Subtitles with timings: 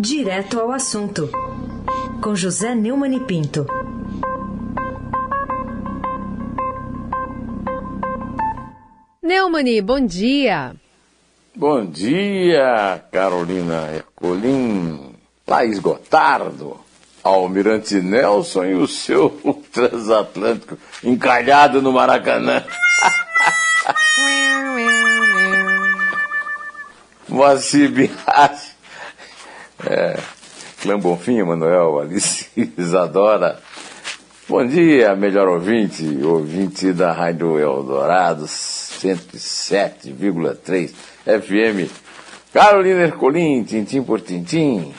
[0.00, 1.28] Direto ao assunto,
[2.22, 3.66] com José Neumann e Pinto.
[9.20, 10.76] Neumani, bom dia.
[11.52, 16.78] Bom dia, Carolina Ercolim, Laís Gotardo,
[17.24, 19.30] Almirante Nelson e o seu
[19.74, 22.64] transatlântico encalhado no Maracanã.
[27.28, 28.77] Moacir Bias,
[29.88, 30.16] é,
[30.82, 33.58] Clã Bonfim, Manuel, Alice Isadora.
[34.48, 40.90] Bom dia, melhor ouvinte, ouvinte da Rádio Eldorado, 107,3
[41.24, 41.90] FM.
[42.52, 44.92] Carolina Ercolim, tintim por tintim.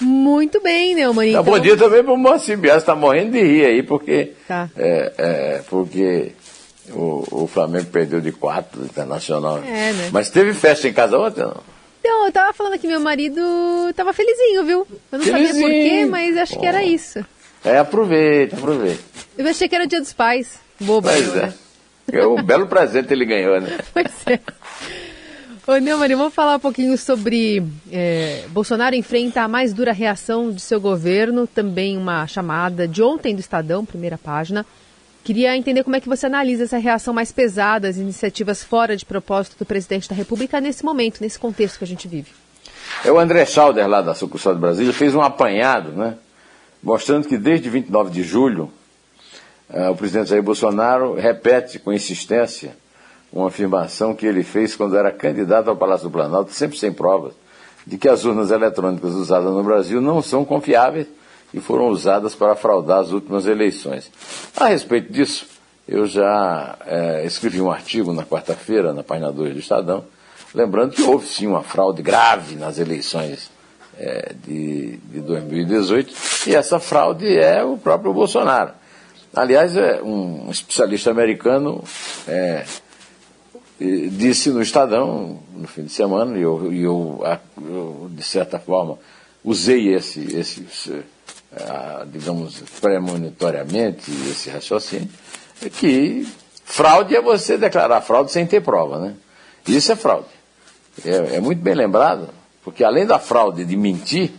[0.00, 1.28] Muito bem, Neumann.
[1.30, 1.42] Então...
[1.44, 4.70] Bom dia também para o Moacir Bias, está morrendo de rir aí, porque, Tá.
[4.76, 6.32] é, é, porque
[6.90, 9.58] o, o Flamengo perdeu de 4 do Internacional.
[9.58, 10.08] É, né?
[10.12, 11.56] Mas teve festa em casa ontem, não?
[12.08, 13.38] Então, eu tava falando que meu marido
[13.94, 14.86] tava felizinho, viu?
[15.12, 16.10] Eu não sabia por quê, Felizinho.
[16.10, 17.22] mas acho que era isso.
[17.62, 19.02] É, aproveita, aproveita.
[19.36, 20.58] Eu achei que era o dia dos pais.
[20.80, 21.10] Boba.
[21.10, 21.46] Pois é.
[21.48, 21.54] né?
[22.10, 23.76] É um belo presente ele ganhou, né?
[23.92, 24.40] Pois é.
[25.66, 30.62] Ô, Neumann, vamos falar um pouquinho sobre é, Bolsonaro enfrenta a mais dura reação de
[30.62, 34.64] seu governo, também uma chamada de ontem do Estadão, primeira página.
[35.28, 39.04] Queria entender como é que você analisa essa reação mais pesada às iniciativas fora de
[39.04, 42.30] propósito do presidente da República nesse momento, nesse contexto que a gente vive.
[43.04, 46.14] É o André Schauder, lá da sucursal de Brasília, fez um apanhado, né?
[46.82, 48.72] Mostrando que desde 29 de julho,
[49.68, 52.74] eh, o presidente Jair Bolsonaro repete com insistência
[53.30, 57.34] uma afirmação que ele fez quando era candidato ao Palácio do Planalto, sempre sem provas,
[57.86, 61.06] de que as urnas eletrônicas usadas no Brasil não são confiáveis
[61.52, 64.10] e foram usadas para fraudar as últimas eleições.
[64.56, 65.46] A respeito disso,
[65.86, 70.04] eu já eh, escrevi um artigo na quarta-feira, na página 2 do Estadão,
[70.54, 73.50] lembrando que houve sim uma fraude grave nas eleições
[73.98, 76.14] eh, de, de 2018,
[76.46, 78.72] e essa fraude é o próprio Bolsonaro.
[79.34, 81.82] Aliás, é um especialista americano
[82.26, 82.64] eh,
[83.80, 87.22] disse no Estadão, no fim de semana, e eu, eu,
[87.62, 88.98] eu, de certa forma,
[89.44, 90.66] usei esse, esse
[92.06, 95.08] digamos, premonitoriamente esse raciocínio,
[95.64, 96.26] é que
[96.64, 99.14] fraude é você declarar fraude sem ter prova, né?
[99.66, 100.28] Isso é fraude.
[101.04, 102.28] É, é muito bem lembrado,
[102.62, 104.30] porque além da fraude de mentir,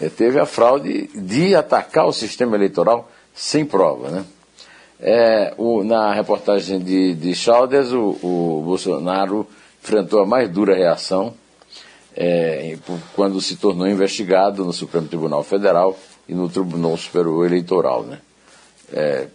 [0.00, 4.24] eh, teve a fraude de atacar o sistema eleitoral sem prova, né?
[5.02, 9.46] É, o- na reportagem de, de Chalders, o, o Bolsonaro
[9.82, 11.32] enfrentou a mais dura reação
[12.14, 12.76] é,
[13.14, 15.98] quando se tornou investigado no Supremo Tribunal Federal
[16.30, 18.18] e no Tribunal Superior Eleitoral, né?
[18.92, 19.26] É,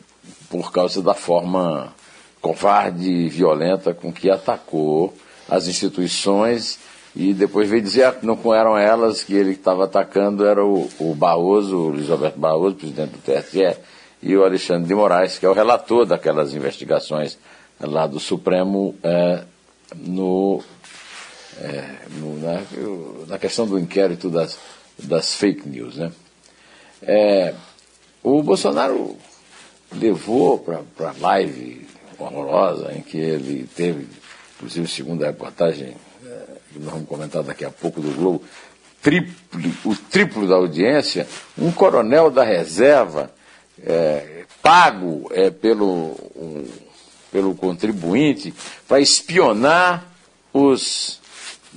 [0.49, 1.93] por causa da forma
[2.41, 5.13] covarde e violenta com que atacou
[5.49, 6.79] as instituições
[7.15, 11.13] e depois veio dizer que não eram elas que ele estava atacando, era o, o
[11.15, 13.77] Barroso, o Luiz Alberto Barroso, presidente do TSE,
[14.21, 17.37] e o Alexandre de Moraes, que é o relator daquelas investigações
[17.79, 19.43] lá do Supremo é,
[19.95, 20.61] no,
[21.59, 22.61] é, no- na,
[23.27, 24.57] na questão do inquérito das,
[24.97, 25.95] das fake news.
[25.95, 26.11] Né?
[27.07, 27.53] É,
[28.23, 29.15] o Bolsonaro
[29.91, 34.07] levou para a live horrorosa em que ele teve,
[34.55, 35.95] inclusive segundo a reportagem
[36.25, 38.41] eh, que nós vamos comentar daqui a pouco do Globo,
[39.01, 39.33] triplo,
[39.83, 41.27] o triplo da audiência,
[41.57, 43.29] um coronel da reserva
[43.83, 46.65] eh, pago eh, pelo, um-
[47.31, 48.53] pelo contribuinte
[48.87, 50.05] para espionar
[50.53, 51.19] os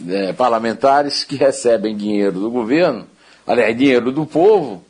[0.09, 3.07] eh, parlamentares que recebem dinheiro do governo,
[3.47, 4.83] aliás, dinheiro do povo,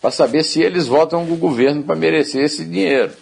[0.00, 3.12] para saber se eles votam com o governo para merecer esse dinheiro.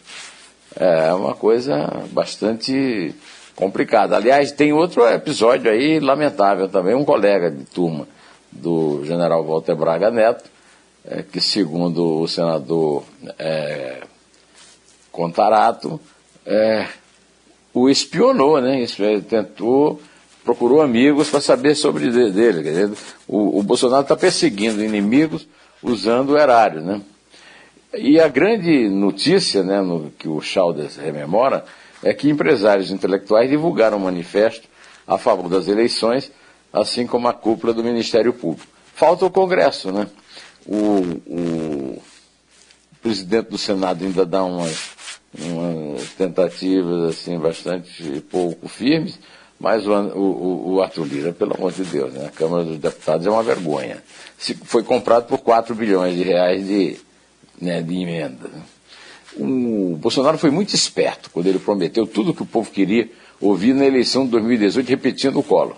[0.77, 3.15] É uma coisa bastante
[3.56, 4.16] complicada.
[4.16, 6.94] Aliás, tem outro episódio aí lamentável também.
[6.94, 8.06] Um colega de turma
[8.53, 10.44] do general Walter Braga Neto,
[11.05, 13.03] é, que segundo o senador
[13.38, 14.03] é,
[15.11, 16.00] Contarato,
[16.47, 16.87] é,
[17.75, 18.84] o espionou, né?
[19.28, 20.00] Tentou,
[20.44, 22.62] procurou amigos para saber sobre de- dele.
[22.62, 22.91] Dizer,
[23.26, 25.47] o, o Bolsonaro está perseguindo inimigos
[25.82, 27.00] usando o erário, né?
[27.94, 31.64] E a grande notícia, né, no, que o Chalders rememora,
[32.02, 34.69] é que empresários intelectuais divulgaram um manifesto
[35.06, 36.30] a favor das eleições,
[36.72, 38.69] assim como a cúpula do Ministério Público.
[38.94, 40.06] Falta o Congresso, né?
[40.66, 42.02] O, o
[43.00, 44.90] presidente do Senado ainda dá umas,
[45.40, 49.19] umas tentativas assim bastante pouco firmes,
[49.58, 52.26] mas o, o, o- Arthur Lira, pelo amor de Deus, né?
[52.26, 54.02] a Câmara dos Deputados é uma vergonha.
[54.38, 56.96] Se, foi comprado por 4 bilhões de reais de,
[57.60, 58.49] né, de emenda.
[59.37, 63.08] O Bolsonaro foi muito esperto quando ele prometeu tudo o que o povo queria
[63.40, 65.76] ouvir na eleição de 2018, repetindo o colo.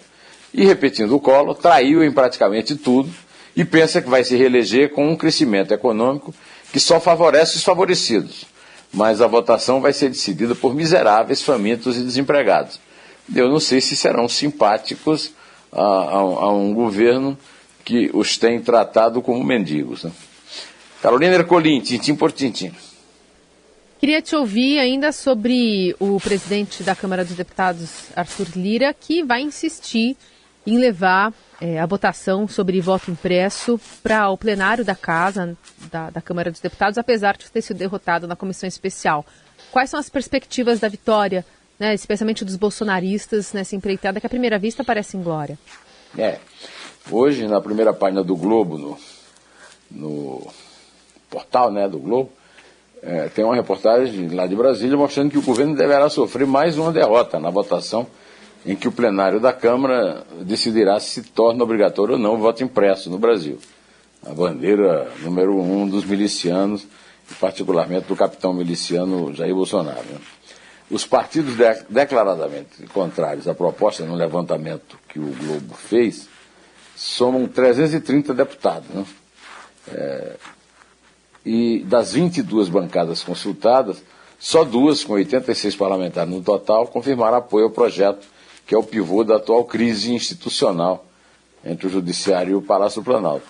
[0.52, 3.10] E repetindo o colo, traiu em praticamente tudo
[3.56, 6.34] e pensa que vai se reeleger com um crescimento econômico
[6.72, 8.44] que só favorece os favorecidos.
[8.92, 12.80] Mas a votação vai ser decidida por miseráveis, famintos e desempregados.
[13.34, 15.32] Eu não sei se serão simpáticos
[15.72, 17.38] a, a, a um governo
[17.84, 20.04] que os tem tratado como mendigos.
[20.04, 20.12] Né?
[21.02, 22.72] Carolina Ercolim, tintim por tintim.
[23.98, 29.42] Queria te ouvir ainda sobre o presidente da Câmara dos Deputados, Arthur Lira, que vai
[29.42, 30.16] insistir
[30.66, 35.56] em levar é, a votação sobre voto impresso para o plenário da Casa,
[35.90, 39.24] da, da, Câmara dos Deputados, apesar de ter sido derrotado na comissão especial.
[39.70, 41.44] Quais são as perspectivas da vitória,
[41.80, 45.58] né, especialmente dos bolsonaristas, nessa empreitada que à primeira vista parece em glória?
[46.16, 46.38] É.
[47.10, 48.98] Hoje, na primeira página do Globo, no,
[49.90, 50.46] no
[51.30, 52.30] portal né, do Globo,
[53.02, 56.92] é, tem uma reportagem lá de Brasília mostrando que o governo deverá sofrer mais uma
[56.92, 58.06] derrota na votação
[58.66, 63.08] em que o plenário da Câmara decidirá se torna obrigatório ou não o voto impresso
[63.08, 63.58] no Brasil.
[64.22, 66.86] A bandeira número um dos milicianos,
[67.40, 70.04] particularmente do capitão miliciano Jair Bolsonaro.
[70.10, 70.18] Né?
[70.90, 76.28] Os partidos de declaradamente contrários à proposta no levantamento que o Globo fez
[76.96, 78.88] somam 330 deputados.
[78.88, 79.04] Né?
[79.88, 80.36] É,
[81.46, 84.02] e das 22 bancadas consultadas,
[84.38, 88.26] só duas, com 86 parlamentares no total, confirmaram apoio ao projeto,
[88.66, 91.06] que é o pivô da atual crise institucional
[91.64, 93.46] entre o Judiciário e o Palácio Planalto.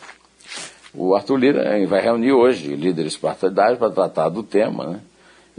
[0.92, 5.00] O Arthur Lira vai reunir hoje líderes partidários para tratar do tema, né?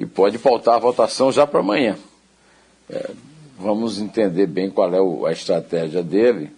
[0.02, 1.96] E pode pautar a votação já para amanhã.
[2.90, 3.12] É,
[3.60, 6.50] vamos entender bem qual é a estratégia dele,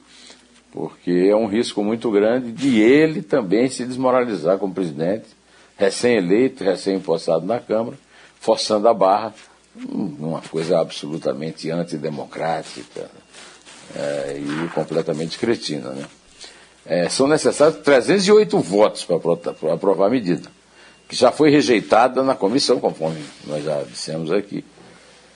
[0.72, 5.26] porque é um risco muito grande de ele também se desmoralizar como presidente
[5.76, 7.98] recém-eleito, recém-impostado na Câmara,
[8.40, 9.34] forçando a barra,
[9.90, 13.12] uma coisa absolutamente antidemocrática
[13.94, 15.90] é, e completamente cretina.
[15.90, 16.06] Né?
[16.86, 19.18] É, são necessários 308 votos para
[19.74, 20.50] aprovar a medida,
[21.08, 24.64] que já foi rejeitada na comissão, conforme nós já dissemos aqui,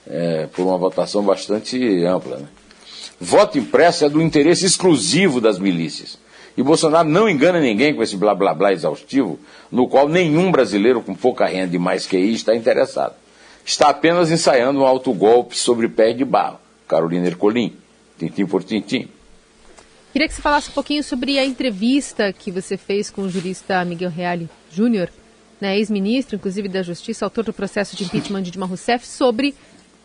[0.06, 2.38] é, por uma votação bastante ampla.
[2.38, 2.48] Né?
[3.20, 6.18] Voto impresso é do interesse exclusivo das milícias
[6.58, 9.40] e Bolsonaro não engana ninguém com esse blá blá blá exaustivo,
[9.72, 13.14] no qual nenhum brasileiro com pouca renda e mais QI está interessado.
[13.64, 16.58] Está apenas ensaiando um autogolpe sobre pé de barro.
[16.88, 17.76] Carolina Ercolim,
[18.18, 19.08] tintim por tintim.
[20.12, 23.86] Queria que você falasse um pouquinho sobre a entrevista que você fez com o jurista
[23.86, 25.10] Miguel Reale Júnior,
[25.60, 29.56] né, ex-ministro, inclusive da Justiça, autor do processo de impeachment de Dilma Rousseff, sobre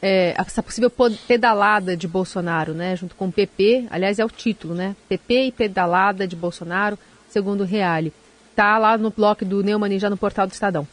[0.00, 0.90] é, essa possível
[1.26, 5.52] pedalada de Bolsonaro, né, junto com o PP, aliás é o título, né, PP e
[5.52, 8.12] pedalada de Bolsonaro, segundo o Reale.
[8.50, 10.86] Está lá no bloco do Neumann já no portal do Estadão.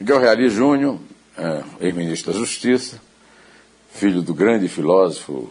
[0.00, 0.98] Miguel Reale Júnior,
[1.36, 3.00] é, ex-ministro da Justiça,
[3.90, 5.48] filho do grande filósofo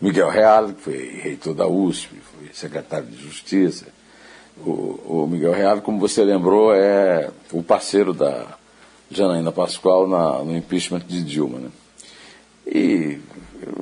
[0.00, 3.86] Miguel Reale, que foi reitor da USP, foi secretário de Justiça.
[4.64, 8.56] O, o Miguel Reale, como você lembrou, é o parceiro da
[9.10, 11.58] Janaína Pascoal na, no impeachment de Dilma.
[11.58, 11.68] Né?
[12.66, 13.18] E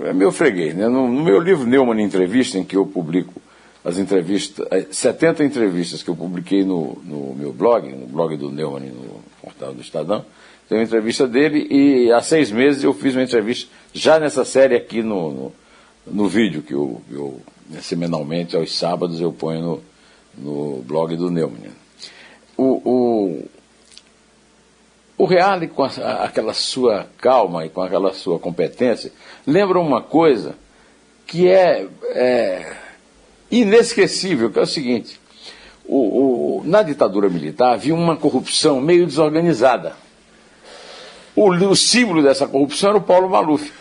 [0.03, 0.75] é meu freguês.
[0.75, 0.89] Né?
[0.89, 3.41] No, no, meu livro Neumann Entrevista, em que eu publico
[3.85, 8.51] as entrevistas, 70 é, entrevistas que eu publiquei no, no meu blog, no blog do
[8.51, 10.25] Neumann, no portal do Estadão,
[10.69, 14.75] tem uma entrevista dele e há seis meses eu fiz uma entrevista já nessa série
[14.75, 15.53] aqui no, no,
[16.07, 17.41] no vídeo que eu, eu
[17.81, 19.83] semanalmente, aos sábados, eu ponho no,
[20.37, 21.71] no blog do Neumann.
[22.57, 23.49] O, o,
[25.19, 25.89] o Reale, com a,
[26.25, 29.13] aquela sua calma e com aquela sua competência,
[29.47, 30.57] lembra uma coisa
[31.27, 32.77] que é, é
[33.51, 35.21] inesquecível, que é o seguinte:
[35.87, 39.97] o, o, na ditadura militar havia uma corrupção meio desorganizada.
[41.37, 43.73] O, o, símbolo dessa corrupção era o Paulo Maluf.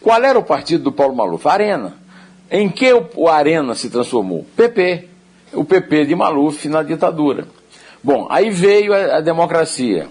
[0.00, 1.46] Qual era o partido do Paulo Maluf?
[1.46, 1.96] Arena.
[2.50, 4.44] Em que o, o Arena se transformou?
[4.56, 5.13] PP.
[5.54, 7.46] O PP de Maluf na ditadura.
[8.02, 10.08] Bom, aí veio a, a democracia.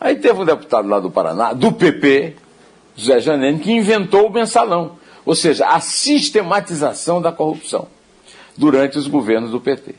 [0.00, 2.36] Aí teve um deputado lá do Paraná, do PP,
[2.94, 4.98] José Janene, que inventou o mensalão.
[5.24, 7.88] Ou seja, a sistematização da corrupção
[8.56, 9.94] durante os governos do PT.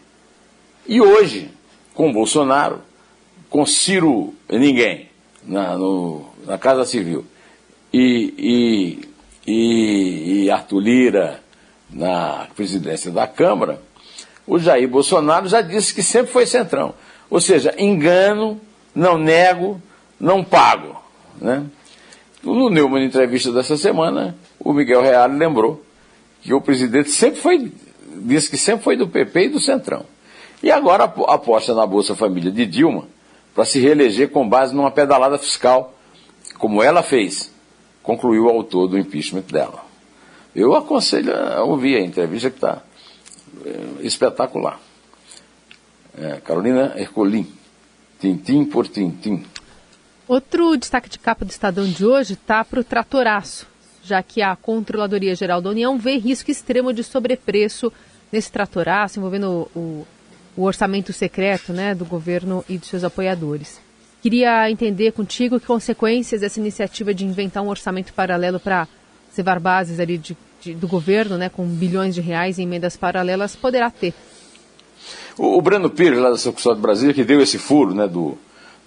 [0.88, 1.52] E hoje,
[1.94, 2.82] com Bolsonaro,
[3.50, 5.10] com Ciro ninguém
[5.44, 7.26] na, no, na Casa Civil
[7.94, 9.00] e,
[9.48, 11.44] e, e, e Arthur Lira
[11.90, 13.82] na presidência da Câmara,
[14.48, 16.94] o Jair Bolsonaro já disse que sempre foi centrão.
[17.30, 18.60] Ou seja, engano,
[18.96, 19.82] não nego,
[20.18, 20.96] não pago.
[21.40, 21.66] Né?
[22.42, 25.84] No Neumann, entrevista dessa semana, o Miguel Real lembrou
[26.42, 27.72] que o presidente sempre foi,
[28.22, 30.06] disse que sempre foi do PP e do Centrão.
[30.64, 33.04] E agora aposta na Bolsa Família de Dilma
[33.54, 35.94] para se reeleger com base numa pedalada fiscal,
[36.58, 37.52] como ela fez,
[38.02, 39.84] concluiu o autor do impeachment dela.
[40.56, 42.82] Eu aconselho a ouvir a entrevista que está
[44.02, 44.80] espetacular.
[46.18, 47.48] É, Carolina Ercolim,
[48.20, 49.46] tintim por tintim.
[50.28, 53.68] Outro destaque de capa do Estadão de hoje está para o tratoraço,
[54.04, 57.94] já que a Controladoria Geral da União vê risco extremo de sobrepreço
[58.32, 60.06] nesse tratoraço envolvendo o,
[60.56, 63.80] o orçamento secreto né, do governo e dos seus apoiadores.
[64.22, 68.88] Queria entender contigo que consequências essa iniciativa de inventar um orçamento paralelo para
[69.32, 73.56] cevar bases ali de, de, do governo, né, com bilhões de reais em emendas paralelas,
[73.56, 74.14] poderá ter.
[75.38, 78.38] O, o Breno Pires, lá da Sucursal do Brasil, que deu esse furo né, do,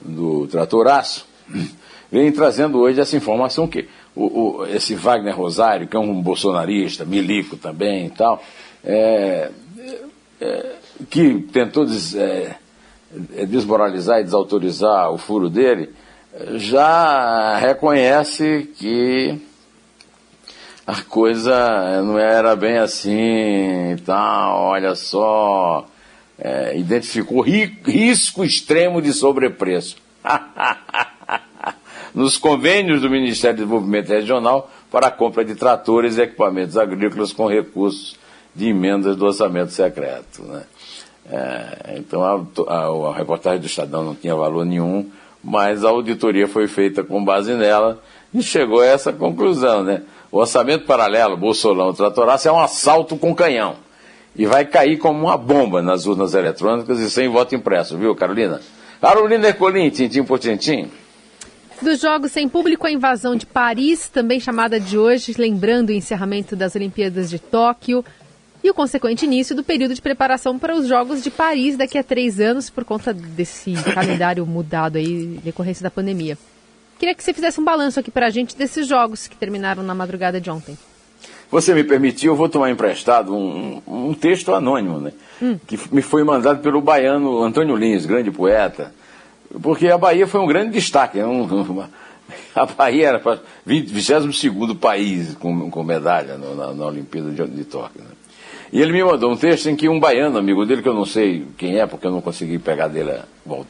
[0.00, 1.26] do tratoraço,
[2.10, 4.24] vem trazendo hoje essa informação que o,
[4.60, 8.42] o, esse Wagner Rosário, que é um bolsonarista, milico também e tal,
[8.84, 9.50] é,
[10.40, 10.72] é,
[11.08, 12.56] que tentou des, é,
[13.36, 15.90] é, desmoralizar e desautorizar o furo dele,
[16.56, 19.40] já reconhece que
[20.90, 25.86] a coisa não era bem assim e tal, olha só,
[26.36, 29.96] é, identificou ri, risco extremo de sobrepreço.
[32.12, 37.32] Nos convênios do Ministério do Desenvolvimento Regional para a compra de tratores e equipamentos agrícolas
[37.32, 38.18] com recursos
[38.52, 40.42] de emendas do orçamento secreto.
[40.42, 40.62] Né?
[41.30, 45.08] É, então a, a, a, reportagem do Estadão não tinha valor nenhum,
[45.42, 48.02] mas a auditoria foi feita com base nela
[48.34, 49.82] e chegou a essa conclusão.
[49.82, 50.02] Né?
[50.30, 53.76] O orçamento paralelo, Bolsolão Tratoraço, é um assalto com canhão.
[54.34, 58.60] E vai cair como uma bomba nas urnas eletrônicas e sem voto impresso, viu, Carolina?
[59.00, 60.88] Carolina Ercolim, tintim por tintim.
[61.82, 66.54] Dos Jogos Sem Público, a invasão de Paris, também chamada de hoje, lembrando o encerramento
[66.54, 68.04] das Olimpíadas de Tóquio
[68.62, 72.04] e o consequente início do período de preparação para os Jogos de Paris daqui a
[72.04, 76.36] três anos, por conta desse calendário mudado aí, decorrência da pandemia.
[77.00, 79.94] Queria que você fizesse um balanço aqui para a gente desses jogos que terminaram na
[79.94, 80.76] madrugada de ontem.
[81.50, 85.12] Você me permitiu, eu vou tomar emprestado um, um texto anônimo, né?
[85.40, 85.58] Hum.
[85.66, 88.92] Que me foi mandado pelo baiano Antônio Lins, grande poeta,
[89.62, 91.16] porque a Bahia foi um grande destaque.
[91.16, 91.24] Né?
[91.24, 91.88] Um, uma,
[92.54, 97.64] a Bahia era para 22 país com, com medalha no, na, na, Olimpíada de, de
[97.64, 98.02] Tóquio.
[98.02, 98.10] Né?
[98.74, 101.06] E ele me mandou um texto em que um baiano, amigo dele, que eu não
[101.06, 103.24] sei quem é, porque eu não consegui pegar dele a,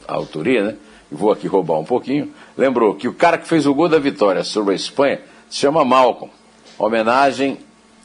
[0.05, 0.75] a autoria, né?
[1.11, 2.31] Vou aqui roubar um pouquinho.
[2.57, 5.83] Lembrou que o cara que fez o gol da vitória sobre a Espanha se chama
[5.83, 6.31] Malcolm.
[6.79, 7.57] Homenagem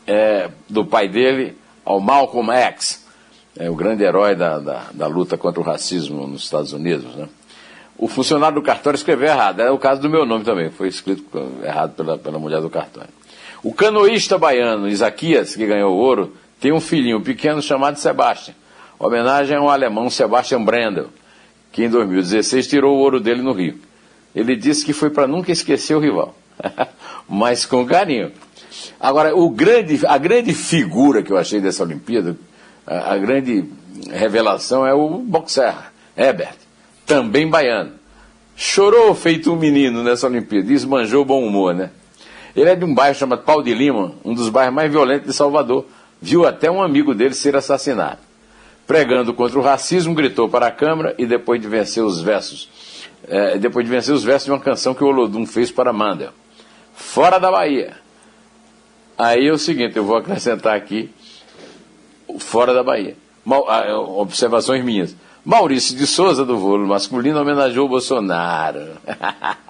[0.07, 3.07] é, do pai dele ao Malcolm X,
[3.57, 7.15] é, o grande herói da, da, da, luta contra o racismo nos Estados Unidos.
[7.15, 7.29] Né?
[7.97, 11.25] O funcionário do cartório escreveu errado, é o caso do meu nome também, foi escrito
[11.63, 13.11] errado pela, pela mulher do cartório.
[13.63, 18.55] O canoísta baiano Isaquias, que ganhou o ouro, tem um filhinho pequeno chamado Sebastian,
[18.99, 21.09] homenagem ao alemão Sebastian Brendel,
[21.77, 23.79] que em 2016 tirou o ouro dele no Rio.
[24.35, 26.35] Ele disse que foi para nunca esquecer o rival,
[27.29, 28.33] mas com carinho.
[28.99, 32.35] Agora, grande, a grande figura que eu achei dessa Olimpíada,
[32.87, 33.67] a, a grande
[34.11, 35.75] revelação é o boxer,
[36.17, 36.57] Herbert,
[37.05, 37.93] também baiano.
[38.57, 41.91] Chorou feito um menino nessa Olimpíada, desmanjou o bom humor, né?
[42.57, 45.35] Ele é de um bairro chamado Pau de Lima, um dos bairros mais violentos de
[45.35, 45.85] Salvador.
[46.23, 48.26] Viu até um amigo dele ser assassinado.
[48.87, 52.69] Pregando contra o racismo, gritou para a Câmara e depois de vencer os versos,
[53.27, 56.31] é, depois de vencer os versos de uma canção que o Olodum fez para Mandel.
[56.95, 57.97] Fora da Bahia,
[59.19, 61.11] Aí é o seguinte, eu vou acrescentar aqui,
[62.39, 63.17] fora da Bahia.
[63.69, 65.17] Ah, é, observações minhas.
[65.43, 68.89] Maurício de Souza, do vôlei masculino, homenageou Bolsonaro.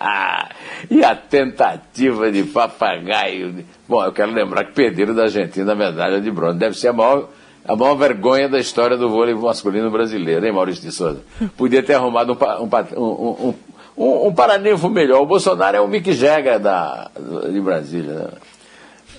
[0.91, 3.65] e a tentativa de papagaio.
[3.87, 6.59] Bom, eu quero lembrar que perderam da Argentina a medalha de bronze.
[6.59, 7.29] Deve ser a maior,
[7.67, 11.21] a maior vergonha da história do vôlei masculino brasileiro, hein, Maurício de Souza?
[11.57, 13.55] Podia ter arrumado um, um,
[13.97, 15.23] um, um, melhor.
[15.23, 17.11] O Bolsonaro é o Mick Jagger da,
[17.51, 18.13] de Brasília.
[18.13, 18.29] Né?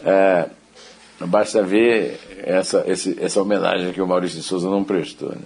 [0.05, 0.45] É,
[1.25, 5.29] basta ver essa, esse, essa homenagem que o Maurício de Souza não prestou.
[5.29, 5.41] Né?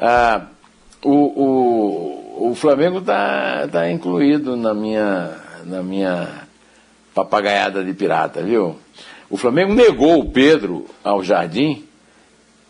[0.00, 0.46] Ah,
[1.02, 5.32] o, o, o Flamengo está tá incluído na minha,
[5.64, 6.28] na minha
[7.14, 8.76] papagaiada de pirata, viu?
[9.28, 11.85] O Flamengo negou o Pedro ao Jardim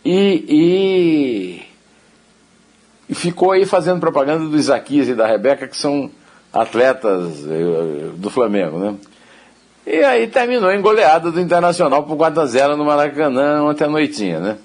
[0.08, 1.62] e, e,
[3.08, 6.08] e ficou aí fazendo propaganda do Isaquias e da Rebeca, que são
[6.52, 8.94] atletas eh, do Flamengo, né?
[9.84, 13.88] E aí terminou em goleada do Internacional por 4 a 0 no Maracanã ontem à
[13.88, 14.58] noitinha, né?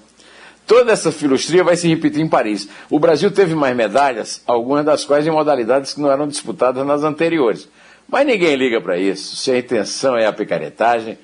[0.64, 2.68] Toda essa filostria vai se repetir em Paris.
[2.88, 7.02] O Brasil teve mais medalhas, algumas das quais em modalidades que não eram disputadas nas
[7.02, 7.68] anteriores.
[8.08, 9.34] Mas ninguém liga para isso.
[9.34, 11.18] Se a intenção é a picaretagem,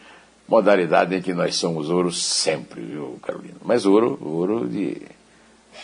[0.49, 3.57] modalidade em que nós somos ouro sempre, viu, Carolina?
[3.63, 5.03] Mas ouro, ouro de.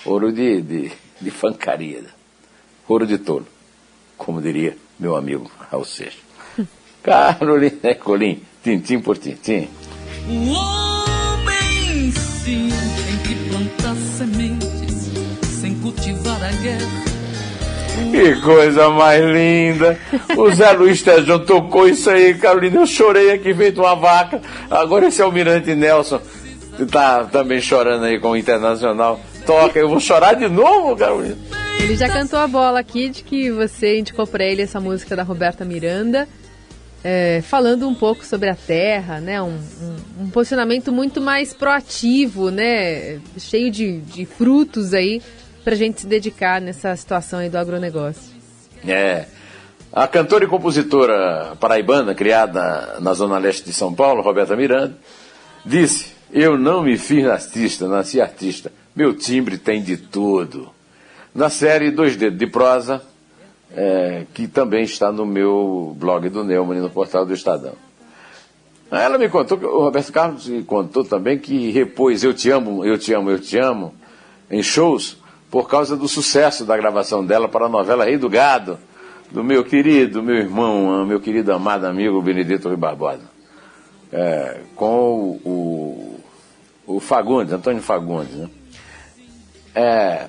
[0.04, 2.02] ouro de, de, de fancaria.
[2.88, 3.46] Ouro de tolo,
[4.16, 6.20] como diria meu amigo Raul Seixas.
[7.02, 9.68] Carolina Colim, tintim por tintim.
[10.28, 15.10] O homem sim tem que plantar sementes
[15.60, 17.03] sem cultivar a guerra.
[18.14, 19.98] Que coisa mais linda!
[20.36, 22.76] O Zé Luiz Tejão tocou isso aí, Carolina.
[22.76, 24.40] Eu chorei aqui feito uma vaca.
[24.70, 26.20] Agora esse Almirante Nelson
[26.92, 29.18] tá também chorando aí com o Internacional.
[29.44, 31.36] Toca, eu vou chorar de novo, Carolina.
[31.80, 35.24] Ele já cantou a bola aqui de que você indicou para ele essa música da
[35.24, 36.28] Roberta Miranda,
[37.02, 39.42] é, falando um pouco sobre a terra, né?
[39.42, 43.18] Um, um, um, posicionamento muito mais proativo, né?
[43.36, 45.20] Cheio de, de frutos aí
[45.64, 48.34] para a gente se dedicar nessa situação aí do agronegócio.
[48.86, 49.24] É.
[49.90, 54.94] A cantora e compositora paraibana, criada na zona leste de São Paulo, Roberta Miranda,
[55.64, 58.70] disse: Eu não me fiz artista, nasci artista.
[58.94, 60.70] Meu timbre tem de tudo.
[61.34, 63.02] Na série Dois Dedos de Prosa,
[63.74, 67.72] é, que também está no meu blog do Neumann, no portal do Estadão.
[68.90, 72.98] Ela me contou, o Roberto Carlos me contou também que repôs Eu Te Amo, Eu
[72.98, 73.94] Te Amo, Eu Te Amo
[74.50, 75.16] em shows
[75.54, 78.76] por causa do sucesso da gravação dela para a novela Rei do Gado,
[79.30, 83.22] do meu querido, meu irmão, meu querido amado amigo Benedito Rui Barbosa,
[84.12, 86.20] é, com o,
[86.84, 88.34] o, Fagundes, Antônio Fagundes.
[88.34, 88.50] Né?
[89.76, 90.26] É,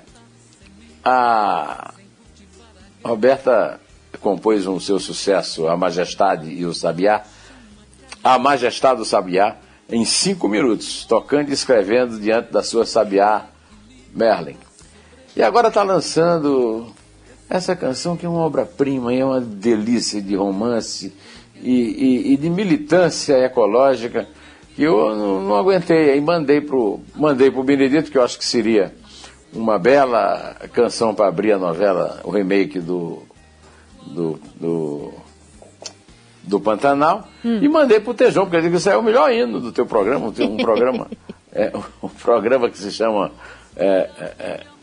[1.03, 1.91] a
[3.03, 3.81] Roberta
[4.21, 7.23] compôs um seu sucesso, A Majestade e o Sabiá,
[8.23, 9.55] A Majestade do Sabiá,
[9.89, 13.47] em cinco minutos, tocando e escrevendo diante da sua Sabiá
[14.13, 14.64] Merlin.
[15.35, 16.87] E agora está lançando
[17.49, 21.13] essa canção que é uma obra-prima, é uma delícia de romance
[21.61, 24.27] e, e, e de militância ecológica
[24.75, 26.11] que eu não, não aguentei.
[26.11, 28.93] Aí mandei para o mandei pro Benedito, que eu acho que seria
[29.51, 33.23] uma bela canção para abrir a novela, o remake do,
[34.05, 35.13] do, do,
[36.43, 37.59] do Pantanal, hum.
[37.61, 39.73] e mandei para o Tejão, porque ele disse que isso é o melhor hino do
[39.73, 41.07] teu programa, um programa,
[41.51, 43.31] é, um programa que se chama
[43.75, 44.74] é, é, é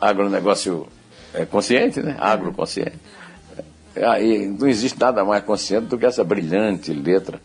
[0.00, 0.86] agronegócio
[1.34, 2.16] é, consciente, né?
[2.18, 2.98] Agroconsciente.
[3.94, 7.40] É, aí não existe nada mais consciente do que essa brilhante letra,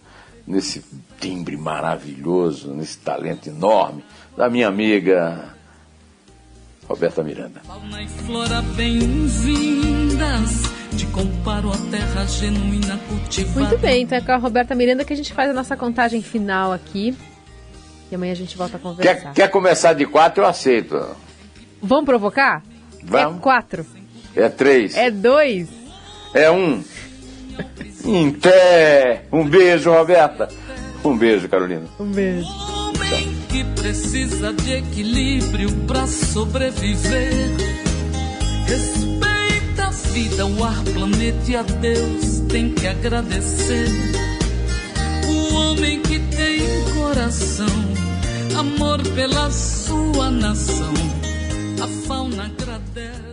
[0.45, 0.83] nesse
[1.19, 4.03] timbre maravilhoso, nesse talento enorme
[4.35, 5.53] da minha amiga
[6.87, 7.61] Roberta Miranda.
[7.65, 10.63] Fauna e flora bem-vindas.
[10.97, 13.59] Te comparo a terra genuína cultivada.
[13.59, 16.21] Muito bem, então é com a Roberta Miranda que a gente faz a nossa contagem
[16.21, 17.17] final aqui.
[18.11, 19.15] E amanhã a gente volta a conversar.
[19.15, 20.43] Quer, quer começar de quatro?
[20.43, 21.03] Eu aceito.
[21.83, 22.63] Vamos provocar?
[23.03, 23.37] Vamos.
[23.37, 23.85] É quatro.
[24.33, 24.95] É três.
[24.95, 25.67] É dois.
[26.33, 26.81] É um.
[28.05, 29.25] Inté.
[29.29, 30.47] Um beijo, Roberta.
[31.03, 31.83] Um beijo, Carolina.
[31.99, 32.47] Um beijo.
[32.47, 37.51] Homem que precisa de equilíbrio para sobreviver.
[38.65, 43.89] Respeita a vida, o ar, planeta e a Deus tem que agradecer.
[45.27, 46.61] O homem que tem
[46.93, 47.67] coração,
[48.57, 50.93] amor pela sua nação
[51.83, 53.32] a fauna agradece.